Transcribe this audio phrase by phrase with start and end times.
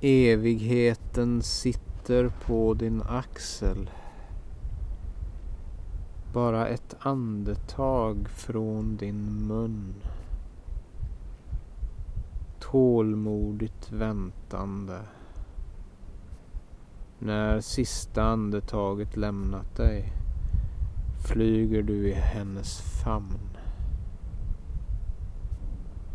[0.00, 3.90] Evigheten sitter på din axel.
[6.32, 9.94] Bara ett andetag från din mun.
[12.60, 15.00] Tålmodigt väntande.
[17.18, 20.12] När sista andetaget lämnat dig
[21.26, 23.56] flyger du i hennes famn.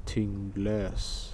[0.05, 1.32] Tyngdlös.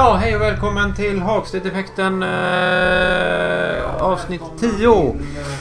[0.00, 5.16] Ja, hej och välkommen till Hagstedt-effekten eh, avsnitt 10.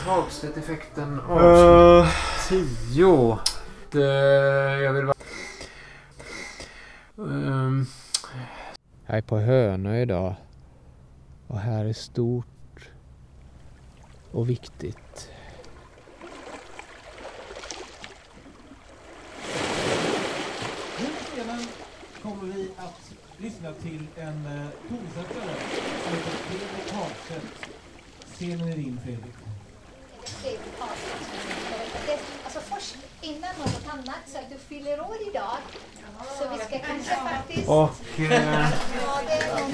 [0.06, 3.38] Hagstedt-effekten avsnitt 10.
[3.94, 4.02] Eh,
[4.82, 5.16] jag vill bara...
[7.18, 7.86] Ehm,
[9.06, 10.36] jag är på Hönö idag.
[11.48, 12.90] Och här är stort
[14.32, 15.30] och viktigt.
[22.22, 23.09] Kommer vi att
[23.40, 25.54] lyssna till en uh, tonsättare
[26.04, 27.70] som heter Fredrik Hagstedt.
[28.34, 29.36] Scenen är din Fredrik.
[30.24, 30.60] Fredrik.
[32.06, 35.58] Det- Alltså först innan något annat så att du fyller år idag.
[36.40, 37.70] Så vi ska kanske faktiskt...
[37.70, 38.68] Och eh,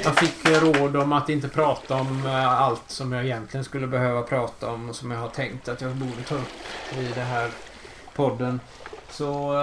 [0.03, 4.21] jag fick råd om att inte prata om eh, allt som jag egentligen skulle behöva
[4.21, 6.51] prata om och som jag har tänkt att jag borde ta upp
[6.97, 7.51] i det här
[8.15, 8.59] podden.
[9.09, 9.53] Så...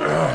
[0.00, 0.34] Eh,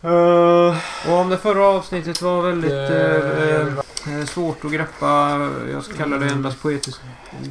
[0.00, 6.18] och om det förra avsnittet var väldigt eh, eh, svårt att greppa, jag ska kalla
[6.18, 7.00] det endast poetiskt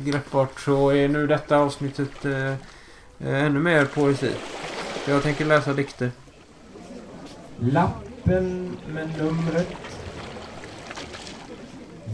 [0.06, 2.52] greppbart, så är nu detta avsnittet eh,
[3.20, 4.32] eh, ännu mer poesi.
[5.08, 6.12] Jag tänker läsa dikter.
[7.60, 9.68] Lappen med numret.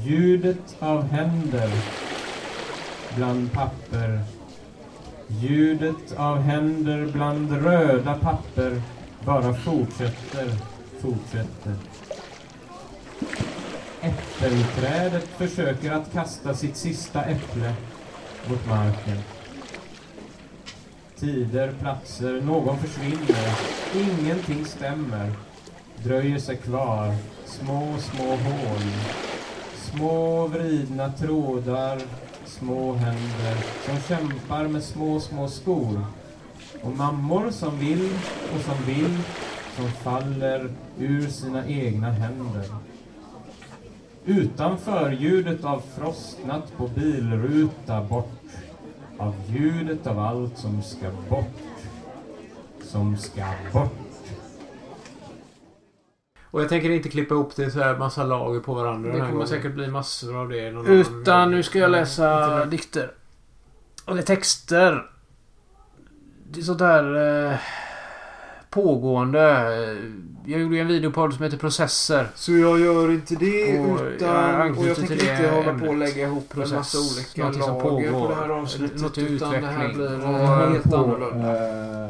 [0.04, 1.70] Ljudet av händer
[3.16, 4.20] bland papper.
[5.28, 8.82] Ljudet av händer bland röda papper
[9.26, 10.52] bara fortsätter,
[11.02, 11.76] fortsätter.
[14.02, 17.74] Äppelträdet försöker att kasta sitt sista äpple
[18.50, 19.18] mot marken.
[21.20, 23.58] Tider, platser, någon försvinner.
[23.96, 25.32] Ingenting stämmer.
[26.04, 27.16] Dröjer sig kvar.
[27.46, 28.82] Små, små hål.
[29.76, 32.02] Små vridna trådar.
[32.46, 36.06] Små händer som kämpar med små, små skor.
[36.84, 38.10] Och mammor som vill
[38.56, 39.18] och som vill
[39.76, 40.70] som faller
[41.00, 42.64] ur sina egna händer.
[44.26, 48.32] Utanför ljudet av frostnat på bilruta bort.
[49.18, 51.54] Av ljudet av allt som ska bort.
[52.84, 53.92] Som ska bort.
[56.42, 59.14] Och jag tänker inte klippa ihop det så här massa lager på varandra.
[59.14, 60.72] Det kommer säkert bli massor av det.
[60.72, 63.12] någon Utan annan- nu ska jag läsa Inte- dikter.
[64.08, 65.06] Eller texter.
[66.56, 67.58] Det sånt där eh,
[68.70, 69.40] pågående.
[70.46, 72.28] Jag gjorde en videopodd som heter Processer.
[72.36, 74.36] Så jag gör inte det Och jag utan...
[74.62, 76.74] anknyter Och jag tänker det inte hålla på och lägga ihop en Process.
[76.74, 78.30] massa olika Någonting som lager på pågår.
[78.30, 79.02] det här avsnittet.
[79.02, 82.08] Något utan det här blir Och- helt på, annorlunda.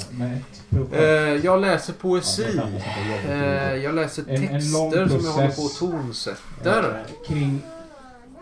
[0.94, 1.02] eh.
[1.02, 2.44] Eh, jag läser poesi.
[2.56, 3.40] det att
[3.70, 7.04] jag jag läser En- en texter som jag håller på och tonsätter.
[7.28, 7.62] Kring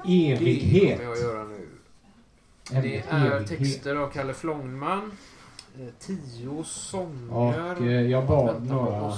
[0.05, 0.97] Det evighet.
[0.99, 1.67] kommer jag göra nu.
[2.69, 3.47] Det är evighet.
[3.47, 5.11] texter av Kalle Flångman.
[5.79, 7.33] Eh, Tio sånger.
[7.35, 9.11] Och eh, jag bad på några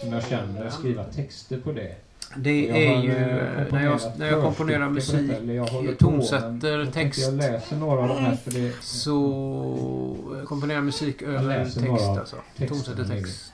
[0.00, 1.96] som jag känner skriva texter på det.
[2.36, 5.98] Det är har, ju eh, när jag, när jag komponerar på musik, jag håller på,
[5.98, 7.20] tonsätter tänkte text.
[7.20, 12.36] Jag läser några av de här för det Så jag komponerar musik över text alltså.
[12.56, 13.52] texter Tonsätter text.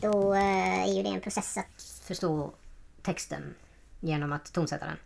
[0.00, 2.52] Då är ju det en process att förstå
[3.02, 3.54] texten
[4.00, 4.96] genom att tonsätta den.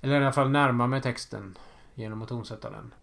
[0.00, 1.58] Eller i alla fall närma mig texten
[1.94, 2.94] genom att tonsätta den.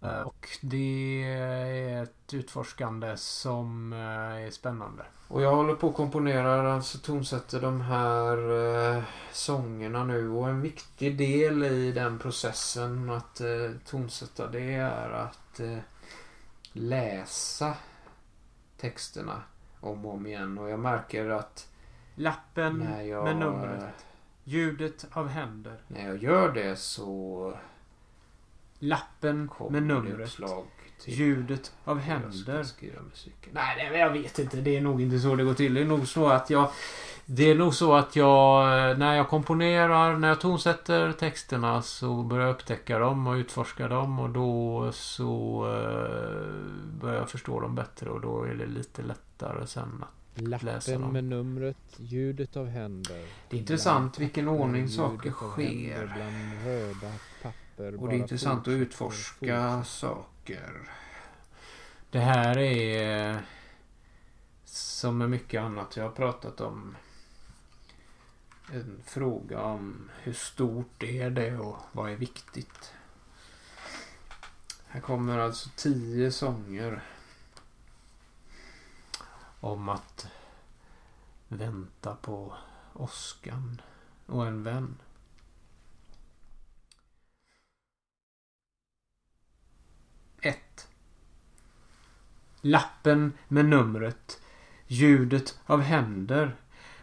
[0.00, 3.98] Och det är ett utforskande som eh,
[4.46, 5.04] är spännande.
[5.28, 8.38] Och jag håller på och komponerar, alltså tonsätter de här
[8.96, 9.02] eh,
[9.32, 10.28] sångerna nu.
[10.28, 15.78] Och en viktig del i den processen att eh, tonsätta det är att eh,
[16.72, 17.74] läsa
[18.76, 19.42] texterna
[19.80, 20.58] om och om igen.
[20.58, 21.68] Och jag märker att
[22.14, 24.06] Lappen jag, med numret.
[24.44, 25.80] Ljudet av händer.
[25.88, 27.54] när jag gör det så
[28.78, 30.38] Lappen kommer med numret.
[31.06, 32.64] Ljudet av händer.
[33.52, 34.56] Nej, jag vet inte.
[34.56, 35.74] Det är nog inte så det går till.
[35.74, 36.70] Det är nog så att jag...
[37.26, 38.64] Det är nog så att jag...
[38.98, 44.18] När jag komponerar, när jag tonsätter texterna så börjar jag upptäcka dem och utforska dem
[44.18, 45.64] och då så...
[45.66, 50.04] eh, börjar jag förstå dem bättre och då är det lite lättare sen
[50.34, 51.12] att läsa Lappen dem.
[51.12, 53.26] med numret, ljudet av händer.
[53.48, 56.14] Det är intressant vilken ordning saker sker.
[57.78, 60.90] Och det är intressant att utforska saker.
[62.10, 63.42] Det här är
[64.64, 66.96] som med mycket annat jag har pratat om.
[68.72, 72.92] En fråga om hur stort är det och vad är viktigt.
[74.86, 77.02] Här kommer alltså tio sånger.
[79.60, 80.26] Om att
[81.48, 82.54] vänta på
[82.94, 83.80] åskan
[84.26, 84.96] och en vän.
[90.40, 90.88] Ett.
[92.60, 94.40] Lappen med numret.
[94.86, 96.56] Ljudet av händer.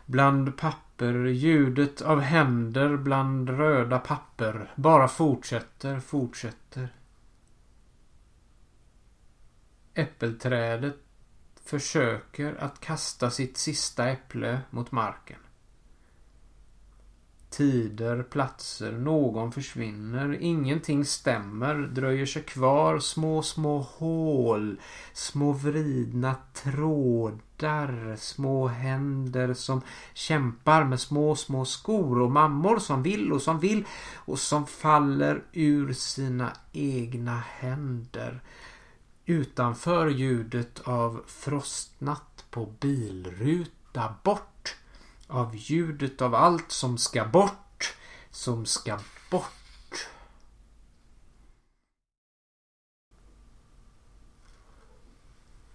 [0.06, 1.26] Bland papper.
[1.26, 4.72] Ljudet av händer bland röda papper.
[4.76, 6.90] Bara fortsätter, fortsätter.
[9.94, 10.96] Äppelträdet
[11.66, 15.40] försöker att kasta sitt sista äpple mot marken.
[17.57, 24.80] Tider, platser, någon försvinner, ingenting stämmer, dröjer sig kvar, små, små hål,
[25.13, 29.81] små vridna trådar, små händer som
[30.13, 33.86] kämpar med små, små skor och mammor som vill och som vill
[34.16, 38.40] och som faller ur sina egna händer.
[39.25, 44.55] Utanför ljudet av frostnatt på bilruta bort
[45.27, 47.95] av ljudet av allt som ska bort,
[48.31, 49.00] som ska
[49.31, 50.07] bort.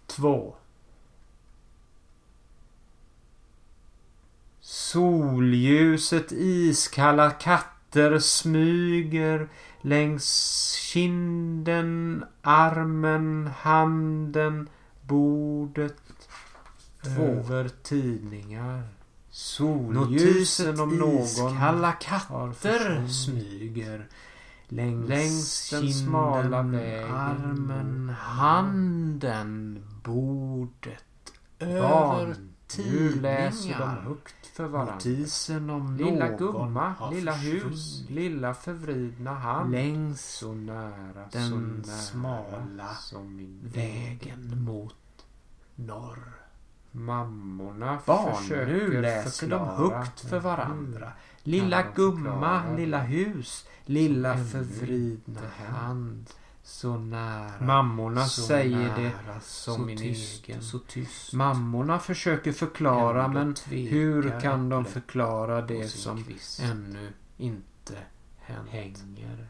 [0.06, 0.54] Två.
[4.60, 9.48] Solljuset iskalla katter smyger
[9.80, 14.68] längs kinden, armen, handen,
[15.02, 16.28] bordet,
[17.18, 18.99] över tidningar.
[19.30, 24.08] Solljusen om någon iskalla katter smyger
[24.68, 31.04] längs, längs den kinden, smala vägen, armen, handen, bordet,
[31.58, 32.34] över
[32.66, 33.14] tidningar.
[33.14, 34.94] Nu läser de högt för varandra.
[34.94, 39.70] Notisen om lilla gumma, lilla hus, lilla förvridna hand.
[39.70, 42.96] Längs så nära, den så nära, smala
[43.62, 45.26] vägen mot
[45.74, 46.39] norr.
[46.92, 51.12] Mammorna Barn, försöker nu läser de högt för varandra.
[51.42, 56.30] Lilla gumma, lilla hus, lilla förvridna hand.
[56.62, 57.60] Så nära.
[57.60, 60.62] Mammorna så säger nära, det som min tyst, egen.
[60.62, 61.32] Så tyst.
[61.32, 66.60] Mammorna försöker förklara men hur kan de förklara det som kvist.
[66.60, 67.94] ännu inte
[68.38, 68.68] hänt?
[68.70, 69.48] Hänger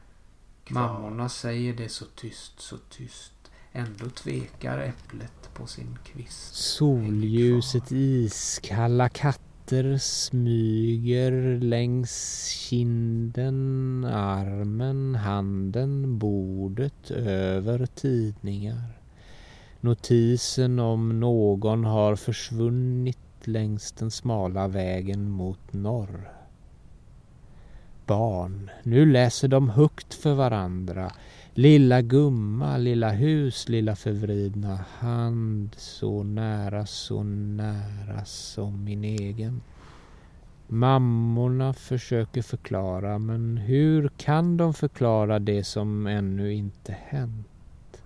[0.71, 3.40] Mammorna säger det så tyst, så tyst.
[3.73, 6.55] Ändå tvekar äpplet på sin kvist.
[6.55, 19.01] Solljuset iskalla katter smyger längs kinden, armen, handen, bordet, över tidningar.
[19.81, 26.33] Notisen om någon har försvunnit längs den smala vägen mot norr.
[28.07, 31.13] Barn, nu läser de högt för varandra.
[31.55, 39.61] Lilla gumma, lilla hus, lilla förvridna hand så nära, så nära som min egen.
[40.67, 48.03] Mammorna försöker förklara men hur kan de förklara det som ännu inte hänt?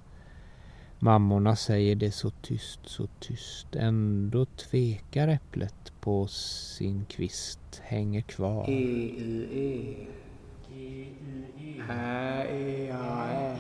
[0.98, 3.76] Mammorna säger det så tyst, så tyst.
[3.76, 8.64] Ändå tvekar äpplet på sin kvist, hänger kvar.
[8.68, 10.06] E, -e E.
[11.90, 13.54] Ä, E, A, Ä.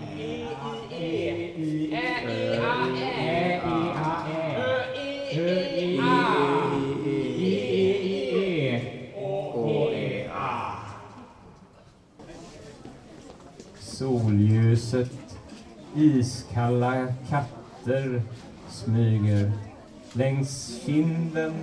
[13.80, 15.10] Solljuset,
[15.96, 16.92] iskalla
[17.30, 18.20] katter
[18.70, 19.52] smyger
[20.14, 21.54] längs kinden,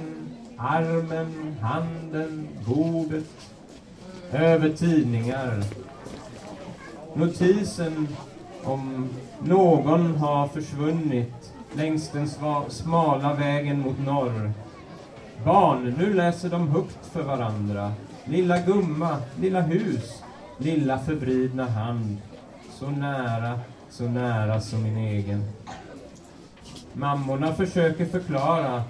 [0.58, 3.26] armen, handen, bordet,
[4.34, 5.64] över tidningar.
[7.14, 8.08] Notisen
[8.64, 9.10] om
[9.44, 12.30] någon har försvunnit längs den
[12.70, 14.52] smala vägen mot norr.
[15.46, 17.94] Barn, nu läser de högt för varandra.
[18.26, 20.24] Lilla gumma, lilla hus,
[20.58, 22.18] lilla förvridna hand.
[22.80, 23.60] Så nära,
[23.90, 25.44] så nära som min egen.
[26.94, 28.84] Mammorna försöker förklara,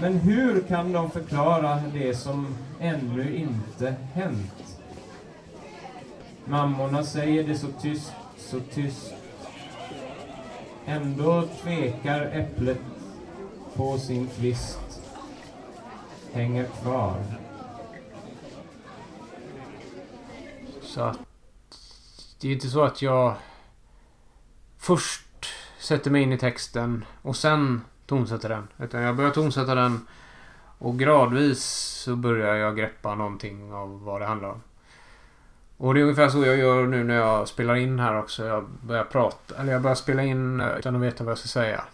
[0.00, 2.46] men hur kan de förklara det som
[2.80, 4.71] ännu inte hänt?
[6.44, 9.14] Mammorna säger det så tyst, så tyst.
[10.86, 12.80] Ändå tvekar äpplet
[13.74, 15.00] på sin kvist.
[16.32, 17.16] Hänger kvar.
[20.82, 21.18] Så att
[22.40, 23.34] det är inte så att jag
[24.78, 25.46] först
[25.78, 28.68] sätter mig in i texten och sen tonsätter den.
[28.78, 30.06] Utan jag börjar tonsätta den
[30.78, 31.64] och gradvis
[32.04, 34.62] så börjar jag greppa någonting av vad det handlar om.
[35.82, 38.44] Och det är ungefär så jag gör nu när jag spelar in här också.
[38.44, 41.48] Jag börjar prata, eller jag börjar spela in eh, utan att veta vad jag ska
[41.48, 41.84] säga.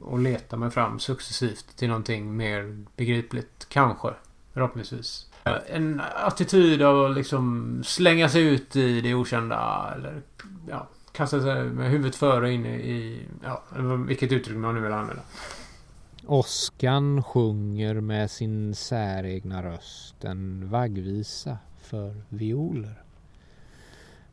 [0.00, 3.66] Och leta mig fram successivt till någonting mer begripligt.
[3.68, 4.08] Kanske.
[4.52, 5.26] Förhoppningsvis.
[5.44, 9.92] Eh, en attityd av att liksom slänga sig ut i det okända.
[9.96, 10.22] Eller
[10.68, 13.26] ja, kasta sig med huvudet före in i...
[13.44, 13.62] Ja,
[14.06, 15.22] vilket uttryck man nu vill använda.
[16.26, 23.05] Åskan sjunger med sin säregna röst en vaggvisa för violer.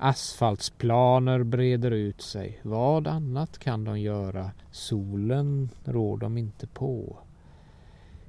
[0.06, 2.60] Asfaltsplaner breder ut sig.
[2.64, 4.52] Vad annat kan de göra?
[4.72, 7.18] Solen rår de inte på.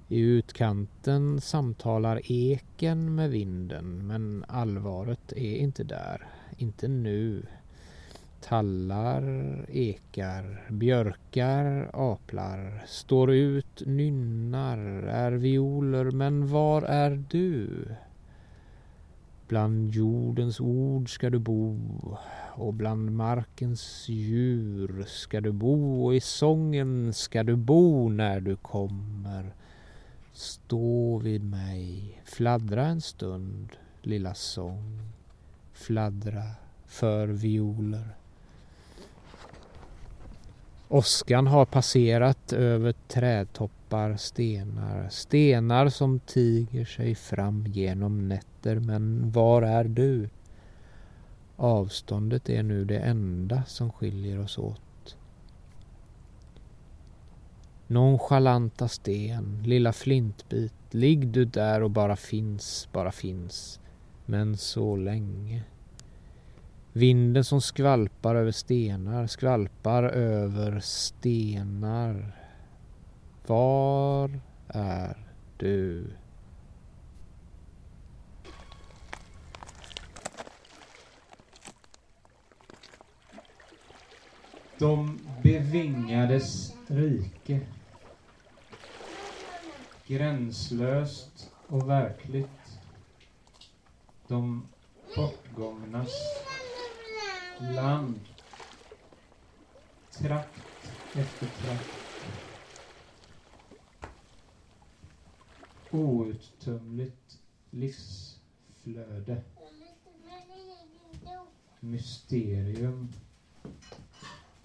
[0.09, 6.27] I utkanten samtalar eken med vinden men allvaret är inte där.
[6.57, 7.47] Inte nu.
[8.41, 9.25] Tallar
[9.69, 17.87] ekar, björkar aplar, står ut, nynnar, är violer, men var är du?
[19.49, 21.79] Bland jordens ord ska du bo
[22.55, 28.57] och bland markens djur ska du bo och i sången ska du bo när du
[28.57, 29.55] kommer.
[30.33, 33.69] Stå vid mig, fladdra en stund,
[34.03, 34.99] lilla sång,
[35.73, 36.45] fladdra
[36.87, 38.09] för violer.
[40.89, 42.95] Åskan har passerat över
[43.95, 48.81] trädtoppar, stenar, stenar som tiger sig fram genom nätter.
[48.81, 50.29] Men var är du?
[51.57, 55.17] Avståndet är nu det enda som skiljer oss åt.
[57.87, 63.81] Nonchalanta sten, lilla flintbit, ligg du där och bara finns, bara finns.
[64.27, 65.65] Men så länge.
[66.93, 72.44] Vinden som skvalpar över stenar, skvalpar över stenar.
[73.47, 75.17] Var är
[75.57, 76.11] du?
[84.79, 87.61] De bevingades rike.
[90.07, 92.79] Gränslöst och verkligt.
[94.29, 94.69] De
[95.17, 96.13] bortgångnas
[97.61, 98.21] land.
[100.11, 100.61] Trakt
[101.15, 102.04] efter trakt.
[105.95, 107.39] Outtömligt
[107.71, 109.43] livsflöde.
[111.81, 113.09] Mysterium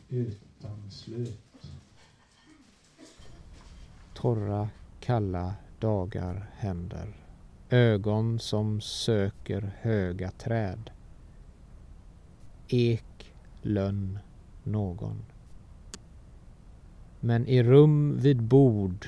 [0.10, 1.72] utan slut.
[4.14, 4.70] Torra,
[5.00, 7.16] kalla dagar händer.
[7.70, 10.92] Ögon som söker höga träd
[12.70, 14.20] ek, lönn,
[14.64, 15.26] någon.
[17.20, 19.08] Men i rum vid bord,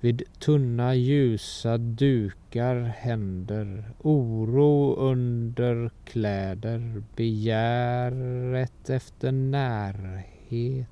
[0.00, 10.88] vid tunna ljusa dukar händer, oro under kläder, begäret efter närhet.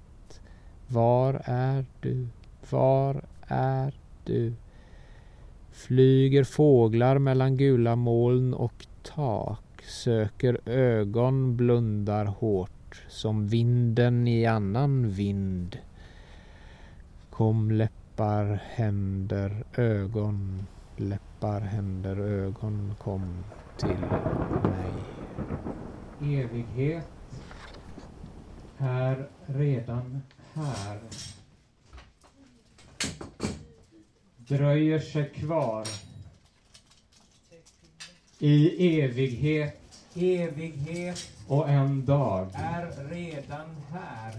[0.88, 2.26] Var är du?
[2.70, 3.94] Var är
[4.24, 4.52] du?
[5.72, 15.10] Flyger fåglar mellan gula moln och tak söker ögon blundar hårt som vinden i annan
[15.10, 15.78] vind.
[17.30, 17.70] Kom
[18.16, 23.44] läppar, händer, ögon, läppar, händer, ögon kom
[23.76, 24.00] till
[24.62, 24.92] mig.
[26.20, 27.06] Evighet
[28.78, 30.22] är redan
[30.54, 30.98] här.
[34.36, 35.86] Dröjer sig kvar
[38.38, 39.80] i evighet.
[40.14, 42.48] Evighet och en dag.
[42.54, 44.34] är redan här.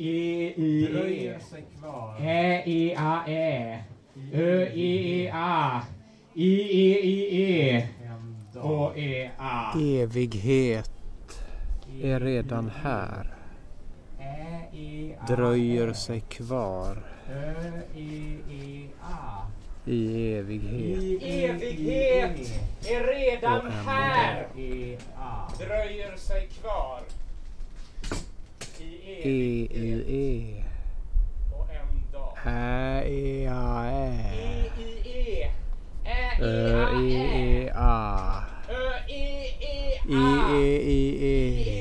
[0.00, 0.84] E, I,
[1.26, 1.40] E.
[1.50, 2.20] sig kvar.
[2.20, 3.84] Ä, E, A, Ä.
[4.32, 5.82] Ö, E, E, A.
[6.34, 7.88] I, E, I, E.
[8.54, 9.72] Å, E, A.
[9.78, 10.90] Evighet
[12.02, 13.34] är redan här,
[14.72, 16.96] E, dröjer sig kvar
[17.30, 17.52] Ö,
[17.96, 19.46] E, E, A.
[19.84, 21.22] i evighet.
[21.22, 22.50] Evighet
[22.86, 24.46] är redan här.
[24.56, 24.98] E.
[25.58, 27.00] Dröjer sig kvar.
[28.88, 30.64] I E, I, E.
[31.52, 32.32] Och en dag.
[32.46, 34.12] Ä, E, A, Ä.
[34.78, 35.50] I, E.
[36.06, 36.52] Ä, E,
[37.34, 38.42] E, A.
[38.70, 38.72] Ö,
[39.08, 39.22] E,
[39.60, 41.77] E, I, E, I, E.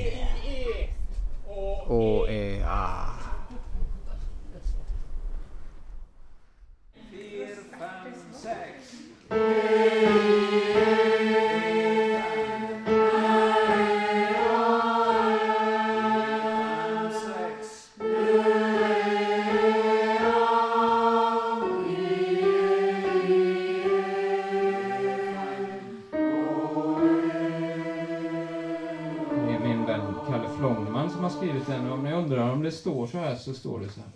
[33.48, 34.10] så står det så här.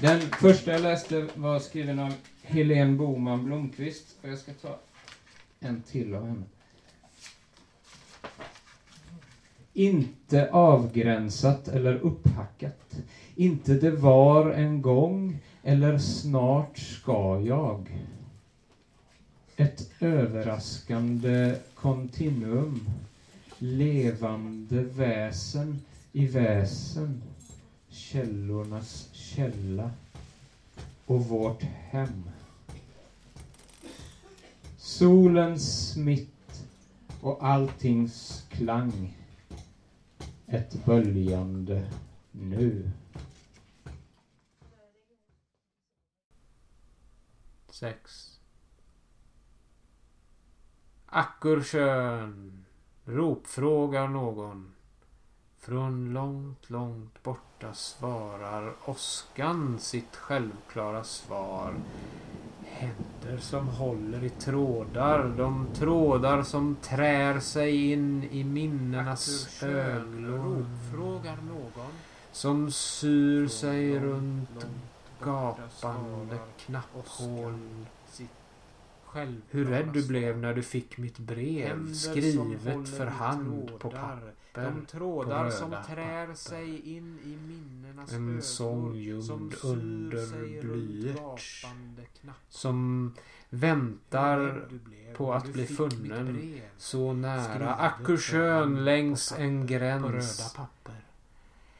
[0.00, 4.78] Den första jag läste var skriven av Helene Boman Blomqvist och jag ska ta
[5.60, 6.42] en till av henne.
[9.72, 12.96] Inte avgränsat eller upphackat.
[13.34, 17.88] Inte det var en gång eller snart ska jag.
[19.56, 22.90] Ett överraskande kontinuum.
[23.58, 25.82] Levande väsen
[26.12, 27.22] i väsen.
[27.88, 29.90] Källornas källa.
[31.06, 32.22] Och vårt hem.
[34.78, 36.64] Solens mitt
[37.20, 39.16] och alltings klang.
[40.46, 41.86] Ett böljande
[42.30, 42.90] nu.
[47.70, 48.31] Sex.
[51.14, 52.64] Ackursjön.
[53.04, 54.72] Ropfrågar någon.
[55.58, 61.74] Från långt, långt borta svarar åskan sitt självklara svar.
[62.64, 70.66] Händer som håller i trådar, de trådar som trär sig in i minnenas öglor.
[70.92, 71.92] Frågar någon.
[72.32, 74.66] Som syr sig runt
[75.20, 77.58] gapande knapphål.
[79.50, 84.32] Hur rädd du blev när du fick mitt brev skrivet för hand på papper.
[84.54, 91.66] De trådar som trär sig in i minnenas En sång gömd under blyerts.
[92.48, 93.12] Som
[93.50, 94.68] väntar
[95.14, 100.56] på att bli funnen så nära Ackursjön längs en gräns.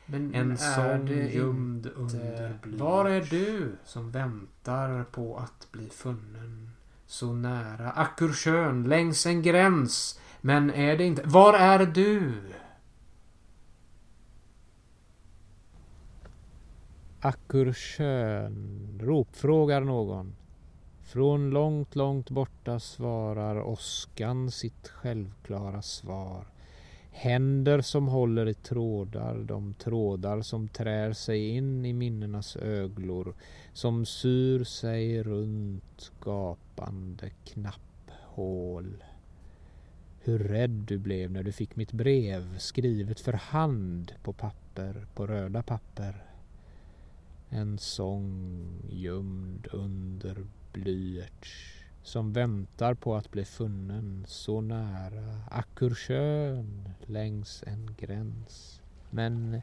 [0.07, 2.81] Men en sång gömd under blyerts.
[2.81, 6.71] Var är du som väntar på att bli funnen?
[7.13, 10.21] Så nära Ackursjön längs en gräns.
[10.41, 11.23] Men är det inte...
[11.25, 12.43] Var är du?
[17.21, 20.35] Ackursjön, ropfrågar någon.
[21.03, 26.52] Från långt, långt borta svarar åskan sitt självklara svar.
[27.15, 33.35] Händer som håller i trådar, de trådar som trär sig in i minnenas öglor,
[33.73, 39.05] som syr sig runt gapande knapphål.
[40.21, 45.27] Hur rädd du blev när du fick mitt brev, skrivet för hand på papper, på
[45.27, 46.25] röda papper.
[47.49, 57.63] En sång gömd under blyerts som väntar på att bli funnen så nära Ackursjön längs
[57.67, 58.81] en gräns.
[59.11, 59.63] Men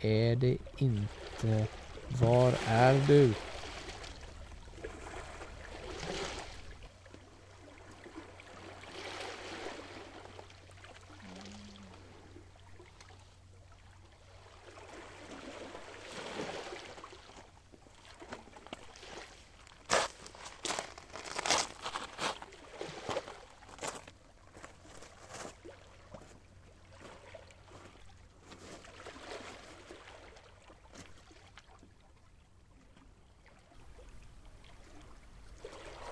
[0.00, 1.66] är det inte
[2.08, 3.34] Var är du?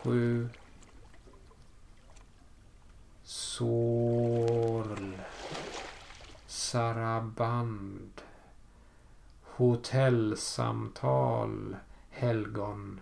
[0.02, 0.48] Sju.
[3.22, 5.16] Sorl.
[6.46, 8.22] Saraband.
[10.12, 11.76] Hotellsamtal.
[12.10, 13.00] Helgon.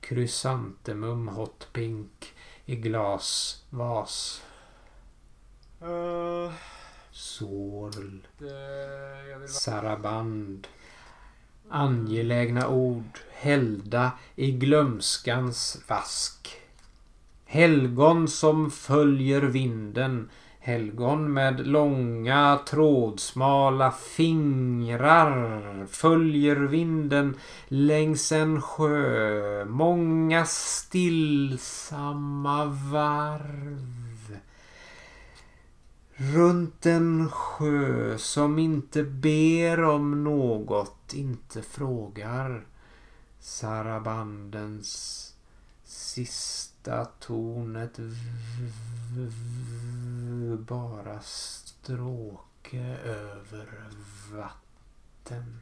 [0.00, 2.34] Krysantemum hot pink
[2.66, 4.42] i glasvas.
[5.82, 6.52] Uh,
[7.10, 8.26] Sorl.
[9.30, 10.68] jag vill Saraband.
[11.68, 16.60] Angelägna ord hällda i glömskans vask.
[17.44, 20.30] Helgon som följer vinden.
[20.66, 27.36] Helgon med långa trådsmala fingrar följer vinden
[27.68, 29.64] längs en sjö.
[29.64, 31.84] Många stillsamma
[32.64, 34.38] varv.
[36.14, 42.66] Runt en sjö som inte ber om något, inte frågar.
[43.40, 45.22] Sarabandens
[45.84, 48.14] sista ton ett v-
[49.16, 49.30] v-
[50.56, 53.66] v- bara stråke över
[54.36, 55.60] vatten.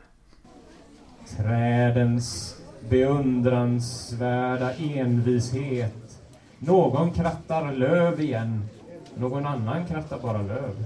[1.36, 2.56] Trädens
[2.88, 6.20] beundransvärda envishet.
[6.58, 8.68] Någon krattar löv igen,
[9.16, 10.84] någon annan krattar bara löv.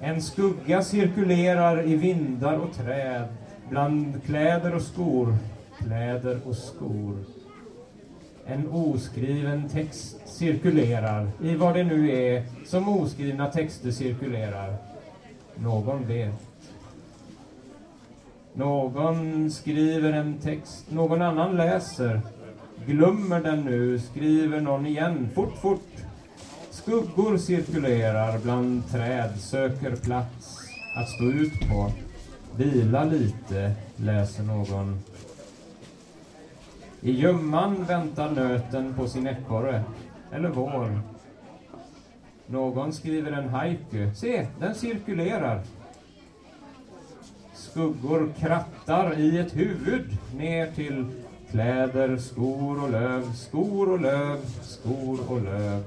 [0.00, 3.28] En skugga cirkulerar i vindar och träd,
[3.70, 5.36] bland kläder och skor,
[5.78, 7.16] kläder och skor.
[8.50, 14.76] En oskriven text cirkulerar i vad det nu är som oskrivna texter cirkulerar.
[15.54, 16.34] Någon vet.
[18.52, 22.20] Någon skriver en text, någon annan läser.
[22.86, 25.28] Glömmer den nu, skriver någon igen.
[25.34, 25.92] Fort, fort.
[26.70, 30.58] Skuggor cirkulerar bland träd, söker plats
[30.96, 31.92] att stå ut på.
[32.56, 34.98] Vila lite, läser någon.
[37.02, 39.84] I gömman väntar nöten på sin ekorre,
[40.32, 41.00] eller vår.
[42.46, 44.10] Någon skriver en haiku.
[44.14, 45.62] Se, den cirkulerar.
[47.54, 51.06] Skuggor krattar i ett huvud ner till
[51.50, 55.84] kläder, skor och löv, skor och löv, skor och löv.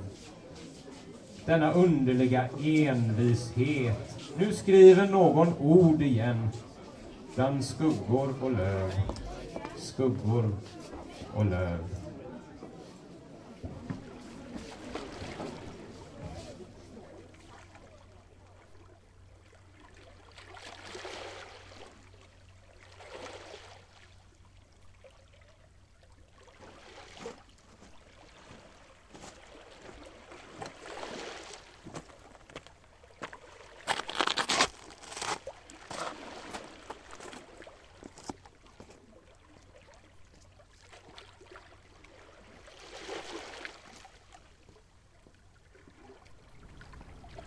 [1.45, 4.17] Denna underliga envishet.
[4.37, 6.49] Nu skriver någon ord igen.
[7.35, 8.91] Bland skuggor och löv.
[9.77, 10.51] Skuggor
[11.33, 12.00] och löv.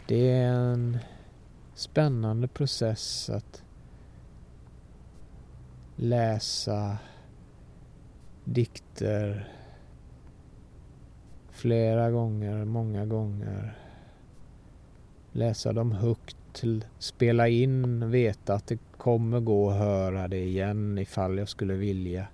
[0.07, 0.99] Det är en
[1.75, 3.63] spännande process att
[5.97, 6.99] läsa
[8.45, 9.49] dikter
[11.51, 13.79] flera gånger, många gånger.
[15.33, 16.65] Läsa dem högt,
[16.99, 22.27] spela in, veta att det kommer gå att höra det igen ifall jag skulle vilja.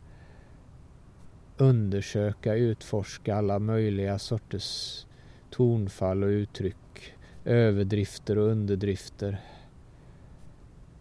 [1.56, 5.06] Undersöka, utforska alla möjliga sorters
[5.50, 6.76] tonfall och uttryck
[7.44, 9.40] överdrifter och underdrifter.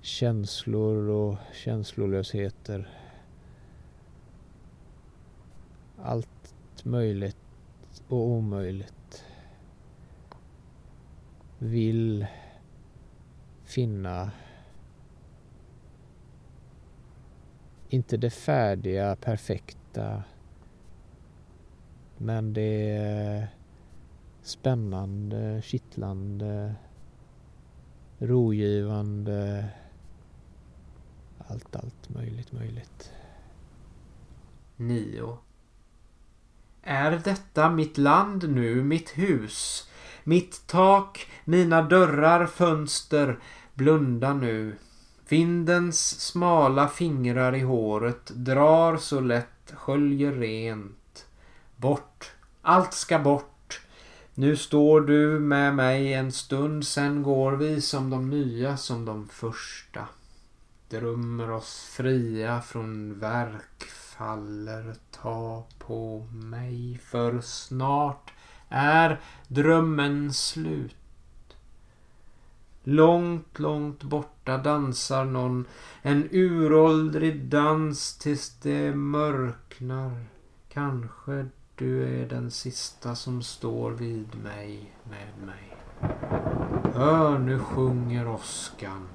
[0.02, 2.90] Känslor och känslolösheter.
[5.98, 7.38] Allt möjligt
[8.08, 9.26] och omöjligt.
[11.58, 12.26] Vill
[13.64, 14.32] finna
[17.90, 20.24] inte det färdiga, perfekta
[22.18, 23.48] men det
[24.42, 26.76] spännande, kittlande,
[28.18, 29.66] rogivande.
[31.48, 33.12] Allt, allt möjligt, möjligt.
[34.76, 35.38] 9.
[36.82, 39.90] Är detta mitt land nu, mitt hus?
[40.24, 43.40] Mitt tak, mina dörrar, fönster,
[43.74, 44.76] blunda nu.
[45.30, 51.26] Vindens smala fingrar i håret drar så lätt, sköljer rent.
[51.76, 53.59] Bort, allt ska bort.
[54.40, 59.28] Nu står du med mig en stund, sen går vi som de nya, som de
[59.28, 60.08] första.
[60.90, 68.34] Drömmer oss fria från verk, faller, ta på mig, för snart
[68.70, 70.96] är drömmen slut.
[72.84, 75.66] Långt, långt borta dansar någon
[76.02, 80.26] en uråldrig dans tills det mörknar.
[80.70, 81.46] Kanske
[81.80, 85.78] du är den sista som står vid mig med mig.
[86.94, 89.08] Hör nu sjunger åskan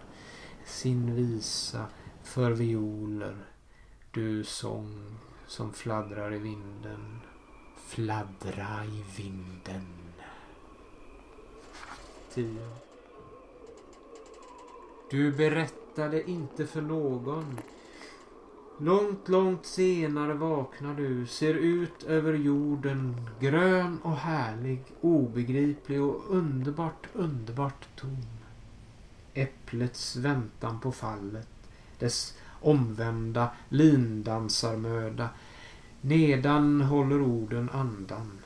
[0.64, 1.86] sin visa
[2.22, 3.36] för violer.
[4.10, 7.20] Du sång som fladdrar i vinden.
[7.76, 9.86] Fladdra i vinden.
[12.34, 12.68] 10.
[15.10, 17.60] Du berättade inte för någon
[18.78, 27.06] Långt, långt senare vaknar du, ser ut över jorden, grön och härlig, obegriplig och underbart,
[27.12, 28.26] underbart tom.
[29.34, 31.48] Äpplets väntan på fallet,
[31.98, 35.28] dess omvända lindansarmöda.
[36.00, 38.38] Nedan håller orden andan.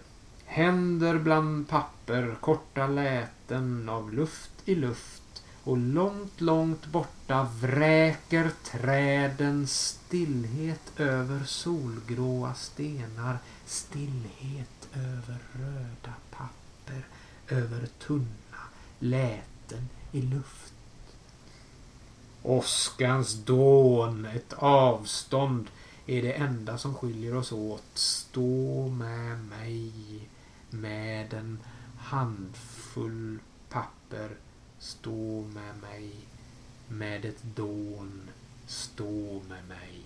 [0.45, 5.23] Händer bland papper, korta läten av luft i luft
[5.69, 17.07] och långt, långt borta vräker träden stillhet över solgråa stenar, stillhet över röda papper,
[17.49, 18.63] över tunna
[18.99, 20.73] läten i luft.
[22.43, 25.67] Åskans dån, ett avstånd,
[26.07, 27.85] är det enda som skiljer oss åt.
[27.95, 29.93] Stå med mig
[30.71, 31.59] med en
[31.99, 34.31] handfull papper
[34.79, 36.11] Stå med mig
[36.89, 38.31] med ett dån.
[38.67, 40.03] Stå med mig.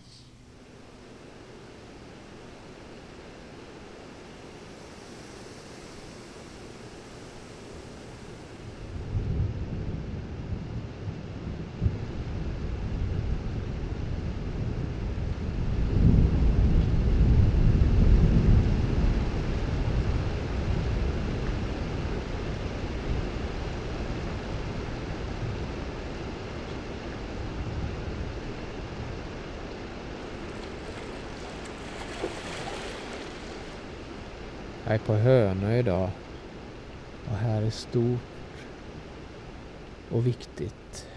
[34.92, 36.10] Jag är på Hönö idag
[37.24, 38.64] och här är stort
[40.10, 41.08] och viktigt.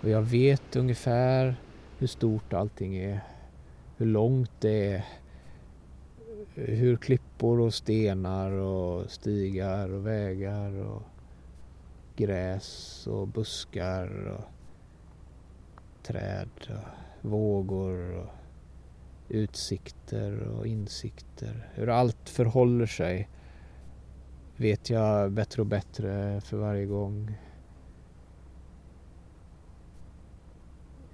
[0.00, 1.56] Och jag vet ungefär
[1.98, 3.20] hur stort allting är.
[3.96, 5.04] Hur långt det är.
[6.54, 11.02] Hur klippor och stenar och stigar och vägar och
[12.16, 14.44] gräs och buskar och
[16.02, 18.41] träd och vågor och
[19.28, 21.68] utsikter och insikter.
[21.74, 23.28] Hur allt förhåller sig
[24.56, 27.38] vet jag bättre och bättre för varje gång.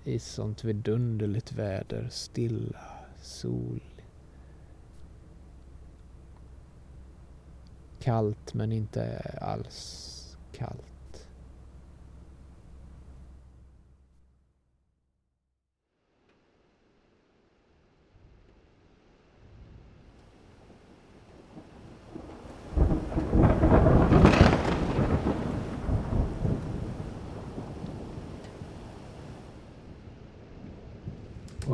[0.04, 2.86] I sånt vidunderligt väder, stilla,
[3.22, 3.80] sol.
[8.00, 10.14] Kallt men inte alls
[10.52, 10.97] kallt.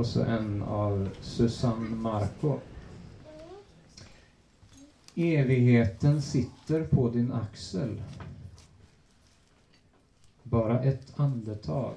[0.04, 2.58] Och så en av Susanne Marco.
[5.14, 8.02] Evigheten sitter på din axel.
[10.42, 11.96] Bara ett andetag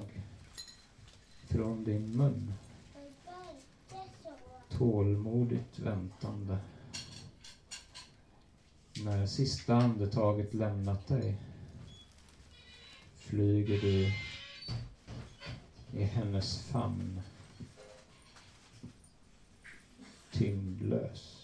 [1.48, 2.52] från din mun.
[4.68, 6.58] Tålmodigt väntande.
[9.04, 11.36] När sista andetaget lämnat dig
[13.16, 14.12] flyger du
[15.98, 17.20] i hennes famn
[20.38, 21.37] tyngdlös.